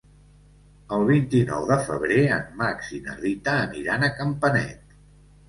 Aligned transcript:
El 0.95 1.03
vint-i-nou 1.09 1.67
de 1.73 1.77
febrer 1.89 2.17
en 2.39 2.49
Max 2.63 2.89
i 3.01 3.03
na 3.09 3.19
Rita 3.21 3.55
aniran 3.67 4.09
a 4.09 4.13
Campanet. 4.23 4.99